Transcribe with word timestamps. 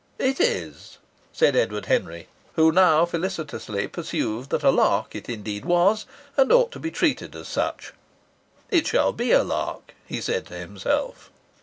"It 0.17 0.39
is," 0.39 0.97
said 1.31 1.55
Edward 1.55 1.85
Henry, 1.85 2.27
who 2.53 2.71
now 2.71 3.05
felicitously 3.05 3.87
perceived 3.87 4.49
that 4.49 4.63
a 4.63 4.71
lark 4.71 5.13
it 5.13 5.29
indeed 5.29 5.63
was, 5.63 6.07
and 6.35 6.51
ought 6.51 6.71
to 6.71 6.79
be 6.79 6.89
treated 6.89 7.35
as 7.35 7.47
such. 7.47 7.93
"It 8.71 8.87
shall 8.87 9.13
be 9.13 9.31
a 9.31 9.43
lark!" 9.43 9.93
he 10.07 10.19
said 10.19 10.47
to 10.47 10.55
himself. 10.55 11.29